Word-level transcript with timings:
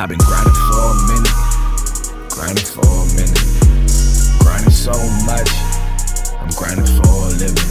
I've 0.00 0.08
been 0.08 0.18
grinding 0.18 0.54
for 0.54 0.78
a 0.78 0.94
minute, 1.10 1.34
grinding 2.30 2.70
for 2.70 2.86
a 2.86 3.06
minute, 3.18 3.42
grinding 4.38 4.70
so 4.70 4.94
much. 5.26 5.50
I'm 6.38 6.54
grinding 6.54 6.86
for 6.86 7.26
a 7.26 7.34
living, 7.34 7.66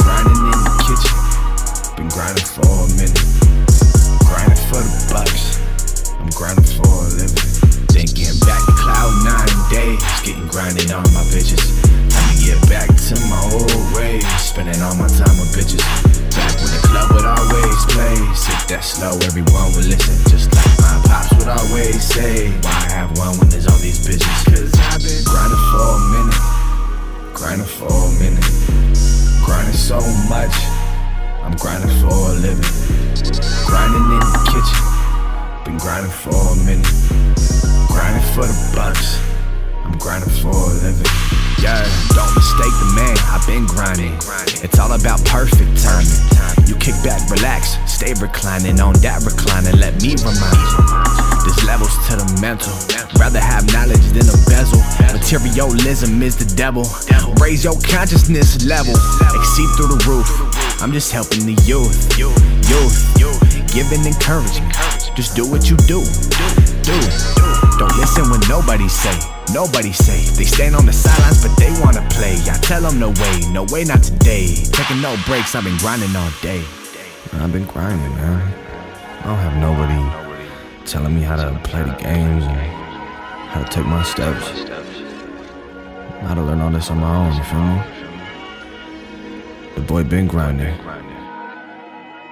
grinding 0.00 0.32
in 0.32 0.60
the 0.64 0.72
kitchen. 0.88 1.12
Been 1.92 2.08
grinding 2.08 2.48
for 2.48 2.64
a 2.64 2.88
minute, 2.96 3.20
grinding 4.24 4.64
for 4.72 4.80
the 4.80 4.96
bucks. 5.12 5.60
I'm 6.16 6.32
grinding 6.32 6.64
for 6.72 6.88
a 6.88 7.12
living. 7.20 7.44
Then 7.92 8.08
getting 8.16 8.40
back 8.48 8.64
to 8.64 8.72
cloud 8.72 9.12
nine 9.20 9.56
days, 9.68 10.00
getting 10.24 10.48
grinding 10.48 10.88
on 10.88 11.04
my 11.12 11.20
bitches. 11.28 11.60
Time 11.84 12.32
to 12.32 12.36
get 12.40 12.56
back 12.64 12.88
to 12.88 13.14
my 13.28 13.36
old 13.52 13.84
ways, 13.92 14.24
spending 14.40 14.80
all 14.80 14.96
my 14.96 15.04
time 15.12 15.36
with 15.36 15.52
bitches. 15.52 15.84
Back 16.32 16.56
when 16.64 16.72
the 16.72 16.80
club 16.80 17.12
would 17.12 17.28
always 17.28 17.80
play, 17.92 18.16
sit 18.32 18.56
that 18.72 18.80
slow, 18.80 19.12
everyone 19.28 19.76
would 19.76 19.84
listen. 19.84 20.16
Just 20.32 20.48
like 20.56 20.75
pops 21.06 21.32
would 21.38 21.48
always 21.48 22.02
say, 22.02 22.50
Why 22.60 22.78
have 22.92 23.16
one 23.18 23.38
when 23.38 23.48
there's 23.48 23.66
all 23.66 23.78
these 23.78 24.02
bitches? 24.06 24.38
Cause 24.50 24.72
I've 24.90 25.02
been 25.02 25.22
grinding 25.24 25.62
for 25.70 25.86
a 25.86 26.00
minute, 26.12 26.40
grinding 27.34 27.66
for 27.66 27.88
a 27.88 28.10
minute, 28.18 28.44
grinding 29.46 29.74
so 29.74 29.98
much. 30.28 30.54
I'm 31.42 31.54
grinding 31.56 31.90
for 32.02 32.10
a 32.10 32.34
living, 32.42 32.66
grinding 33.66 34.06
in 34.10 34.24
the 34.34 34.42
kitchen. 34.50 34.82
Been 35.64 35.78
grinding 35.78 36.10
for 36.10 36.34
a 36.34 36.56
minute, 36.66 36.90
grinding 37.88 38.26
for 38.34 38.46
the 38.46 38.58
bucks. 38.74 39.18
I'm 39.84 39.96
grinding 39.98 40.34
for 40.42 40.50
a 40.50 40.74
living. 40.82 41.06
Yeah, 41.62 41.86
don't 42.14 42.34
mistake 42.34 42.74
the 42.82 42.92
man, 42.94 43.16
I've 43.30 43.46
been 43.46 43.66
grinding. 43.66 44.14
It's 44.62 44.78
all 44.78 44.92
about 44.92 45.24
perfect 45.24 45.78
timing. 45.78 46.66
You 46.66 46.74
kick 46.76 46.94
back, 47.04 47.22
relax, 47.30 47.78
stay 47.86 48.12
reclining 48.20 48.80
on 48.80 48.94
that 49.00 49.22
recliner. 49.22 49.78
Let 49.78 50.02
me 50.02 50.16
remind 50.18 50.58
you. 50.72 50.75
Mental. 52.46 52.78
Rather 53.18 53.40
have 53.40 53.66
knowledge 53.74 54.06
than 54.14 54.30
a 54.30 54.38
bezel. 54.46 54.78
Materialism 55.10 56.22
is 56.22 56.36
the 56.36 56.46
devil. 56.54 56.86
Raise 57.42 57.64
your 57.64 57.74
consciousness 57.82 58.62
level. 58.64 58.94
Exceed 59.34 59.68
through 59.74 59.90
the 59.90 60.00
roof. 60.06 60.30
I'm 60.80 60.92
just 60.92 61.10
helping 61.10 61.42
the 61.42 61.58
youth. 61.66 61.98
Youth. 62.14 62.94
Giving 63.74 64.06
encouragement. 64.06 64.72
Just 65.18 65.34
do 65.34 65.42
what 65.50 65.66
you 65.66 65.76
do. 65.90 66.06
Do. 66.86 66.96
Don't 67.82 67.96
listen 67.98 68.30
when 68.30 68.40
nobody 68.46 68.88
say. 68.88 69.16
Nobody 69.50 69.90
say. 69.90 70.22
They 70.38 70.46
stand 70.46 70.76
on 70.76 70.86
the 70.86 70.92
sidelines, 70.92 71.42
but 71.42 71.52
they 71.58 71.74
wanna 71.82 72.06
play. 72.14 72.38
I 72.46 72.56
tell 72.62 72.82
them 72.82 73.00
no 73.00 73.10
way, 73.10 73.36
no 73.50 73.66
way, 73.74 73.82
not 73.82 74.02
today. 74.04 74.54
Taking 74.70 75.02
no 75.02 75.18
breaks, 75.26 75.56
I've 75.56 75.64
been 75.64 75.78
grinding 75.78 76.14
all 76.14 76.30
day. 76.42 76.62
I've 77.42 77.52
been 77.52 77.66
grinding, 77.66 78.14
man. 78.14 78.38
I 79.20 79.34
don't 79.34 79.42
have 79.42 79.56
nobody 79.58 80.25
telling 80.86 81.14
me 81.16 81.22
how 81.22 81.34
to 81.34 81.58
play 81.64 81.82
the 81.82 81.90
games 81.96 82.44
and 82.44 82.56
how 83.50 83.60
to 83.60 83.68
take 83.68 83.84
my 83.86 84.04
steps. 84.04 84.46
How 86.22 86.34
to 86.34 86.42
learn 86.42 86.60
all 86.60 86.70
this 86.70 86.90
on 86.90 86.98
my 86.98 87.26
own, 87.26 87.36
you 87.36 87.42
feel 87.42 87.60
me? 87.60 87.80
The 89.74 89.80
boy 89.80 90.04
been 90.04 90.28
grinding. 90.28 90.74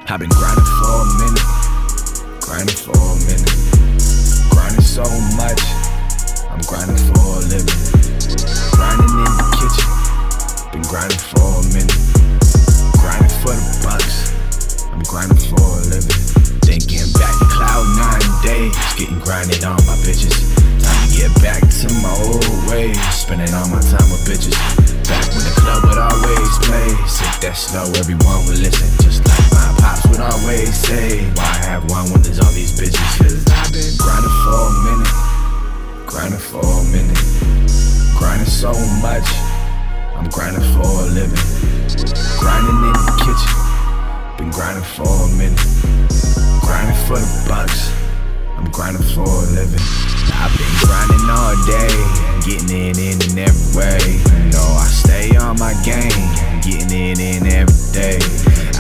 I've 0.07 0.21
been 0.21 0.29
grinding 0.29 0.65
for 0.65 1.03
a 1.03 1.07
minute, 1.19 1.43
grinding 2.47 2.77
for 2.77 2.95
a 2.95 3.17
minute, 3.27 3.51
grinding 4.51 4.87
so 4.87 5.03
much. 5.35 5.63
I'm 6.51 6.63
grinding 6.71 7.01
for 7.11 7.19
a 7.19 7.43
living, 7.51 7.81
grinding 8.71 9.14
getting 18.97 19.19
grinded 19.19 19.65
on 19.65 19.79
my 19.91 19.99
bitches. 20.07 20.55
Time 20.79 20.95
to 21.03 21.09
get 21.11 21.33
back 21.43 21.59
to 21.67 21.87
my 21.99 22.15
old 22.31 22.47
ways, 22.71 22.99
spending 23.11 23.51
all 23.55 23.67
my 23.67 23.83
time 23.83 24.07
with 24.07 24.23
bitches. 24.23 24.55
Back 25.11 25.27
when 25.35 25.43
the 25.43 25.55
club 25.59 25.83
would 25.83 25.99
always 25.99 26.53
play, 26.63 26.89
sit 27.11 27.35
that 27.43 27.59
slow, 27.59 27.91
everyone 27.99 28.47
would 28.47 28.63
listen. 28.63 28.87
Just 29.03 29.27
like 29.27 29.47
my 29.51 29.67
pops 29.83 30.07
would 30.07 30.23
always 30.23 30.71
say, 30.71 31.27
Why 31.35 31.43
I 31.43 31.75
have 31.75 31.91
one 31.91 32.07
when 32.15 32.23
there's 32.23 32.39
all 32.39 32.55
these 32.55 32.71
bitches? 32.79 33.03
Cause 33.19 33.43
I've 33.51 33.75
been 33.75 33.95
grinding 33.99 34.37
for 34.47 34.63
a 34.63 34.73
minute, 34.87 35.15
grinding 36.07 36.43
for 36.43 36.63
a 36.63 36.85
minute, 36.95 37.19
grinding 38.15 38.47
so 38.47 38.71
much. 39.03 39.27
I'm 40.15 40.31
grinding 40.31 40.63
for 40.71 40.87
a 40.87 41.07
living, 41.11 41.43
grinding 42.39 42.79
in 42.79 42.95
the 42.95 43.15
kitchen. 43.27 43.53
Been 44.39 44.55
grinding 44.55 44.87
for 44.87 45.11
a 45.11 45.29
minute, 45.35 45.59
grinding 46.63 46.99
for 47.11 47.19
the 47.19 47.31
bucks. 47.51 48.04
Grinding 48.75 49.07
for 49.15 49.23
a 49.23 49.47
living. 49.55 49.79
I've 50.35 50.51
been 50.59 50.75
grinding 50.83 51.31
all 51.31 51.55
day, 51.63 51.95
getting 52.43 52.75
it 52.75 52.99
in 52.99 53.23
in 53.23 53.39
every 53.39 53.71
way. 53.79 54.19
You 54.19 54.51
know 54.51 54.67
I 54.75 54.91
stay 54.91 55.31
on 55.39 55.55
my 55.63 55.79
game, 55.87 56.11
getting 56.59 56.91
it 56.91 57.23
in 57.23 57.47
every 57.47 57.71
day. 57.95 58.19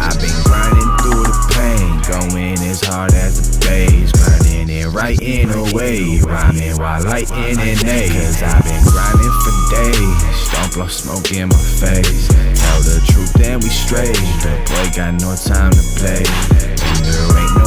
I've 0.02 0.18
been 0.18 0.34
grinding 0.42 0.90
through 0.98 1.22
the 1.22 1.38
pain, 1.54 2.02
going 2.10 2.58
as 2.66 2.82
hard 2.82 3.14
as 3.14 3.38
the 3.38 3.54
days, 3.62 4.10
grinding 4.18 4.68
it 4.68 4.90
right 4.90 5.20
in 5.22 5.50
a 5.54 5.62
way, 5.70 6.18
rhyming 6.26 6.74
while 6.74 7.04
lighting 7.04 7.54
an 7.54 7.78
A. 7.86 8.10
Cause 8.10 8.42
I've 8.42 8.66
been 8.66 8.82
grinding 8.90 9.34
for 9.46 9.54
days, 9.78 10.50
don't 10.50 10.74
blow 10.74 10.90
smoke 10.90 11.30
in 11.30 11.48
my 11.54 11.64
face. 11.78 12.26
Tell 12.58 12.80
the 12.82 12.98
truth 13.14 13.38
and 13.46 13.62
we 13.62 13.70
straight, 13.70 14.18
the 14.42 14.58
boy 14.66 14.90
got 14.90 15.14
no 15.22 15.38
time 15.38 15.70
to 15.70 15.84
play. 16.02 16.26
And 16.82 17.06
there 17.06 17.38
ain't 17.38 17.54
no 17.62 17.63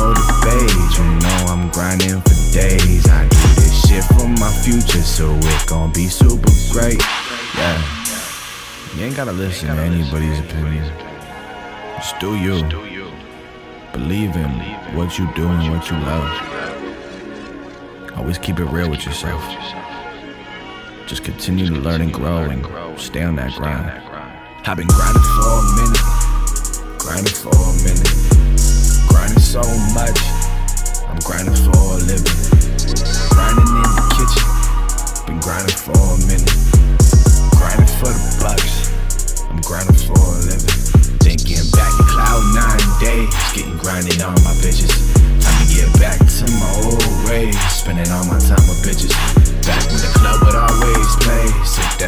it 5.70 5.94
be 5.94 6.08
super 6.08 6.52
great. 6.72 7.02
Yeah. 7.56 7.82
You 8.96 9.06
ain't 9.06 9.16
gotta 9.16 9.32
listen 9.32 9.68
to 9.68 9.82
anybody's 9.82 10.40
opinion. 10.40 10.86
Just 11.96 12.20
do 12.20 12.36
you. 12.36 12.64
Believe 13.92 14.36
in 14.36 14.50
what 14.96 15.18
you 15.18 15.28
do 15.36 15.48
and 15.48 15.72
what 15.72 15.90
you 15.90 15.98
love. 15.98 16.30
Always 18.16 18.38
keep 18.38 18.60
it 18.60 18.66
real 18.66 18.90
with 18.90 19.06
yourself. 19.06 19.44
Just 21.08 21.24
continue 21.24 21.68
to 21.68 21.74
learn 21.74 22.02
and 22.02 22.14
grow 22.14 22.44
and 22.44 22.66
stay 23.00 23.24
on 23.24 23.36
that 23.36 23.54
grind. 23.54 23.90
I've 24.66 24.78
been 24.78 24.88
grinding 24.88 25.24
for 25.24 25.48
a 25.48 25.64
minute, 25.76 26.02
grinding 27.00 27.34
for 27.34 27.56
a 27.56 27.74
minute, 27.84 28.12
grinding 29.08 29.40
so 29.40 29.62
much. 29.94 30.20
I'm 31.08 31.20
grinding 31.24 31.56
for 31.56 31.78
a 31.78 31.98
living, 31.98 32.38
grinding 33.32 33.68
in 33.68 33.97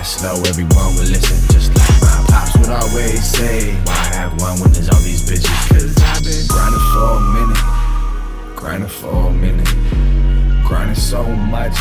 slow, 0.10 0.42
everyone 0.50 0.96
would 0.96 1.08
listen. 1.08 1.38
Just 1.54 1.70
like 1.78 2.02
my 2.02 2.26
pops 2.30 2.58
would 2.58 2.70
always 2.70 3.24
say, 3.24 3.76
Why 3.86 4.04
have 4.18 4.34
one 4.42 4.60
when 4.60 4.72
there's 4.72 4.90
all 4.90 5.00
these 5.02 5.22
bitches? 5.22 5.70
Cause 5.70 5.96
I've 6.02 6.24
been 6.26 6.48
grinding 6.50 6.86
for 6.94 7.10
a 7.14 7.22
minute, 7.38 8.56
grinding 8.56 8.90
for 8.90 9.28
a 9.28 9.32
minute, 9.32 10.66
grinding 10.68 10.96
so 10.96 11.24
much. 11.24 11.78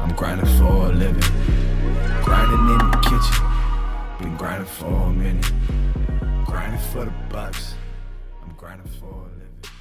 I'm 0.00 0.14
grinding 0.16 0.46
for 0.58 0.86
a 0.86 0.92
living, 0.92 1.28
grinding 2.24 2.64
in 2.72 2.78
the 2.90 2.98
kitchen. 3.04 3.36
Been 4.20 4.36
grinding 4.36 4.68
for 4.68 4.86
a 4.86 5.10
minute, 5.10 5.52
grinding 6.46 6.80
for 6.92 7.04
the 7.04 7.12
bucks. 7.28 7.74
I'm 8.42 8.54
grinding 8.56 8.88
for 8.98 9.12
a 9.12 9.32
living. 9.36 9.73